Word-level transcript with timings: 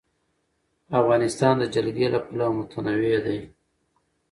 افغانستان 0.99 1.53
د 1.59 1.63
جلګه 1.73 2.07
له 2.13 2.19
پلوه 2.25 2.49
متنوع 2.57 3.17
دی. 3.25 3.39